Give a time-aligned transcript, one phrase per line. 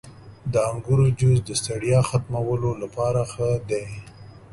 [0.51, 3.85] •د انګورو جوس د ستړیا ختمولو لپاره ښه دی.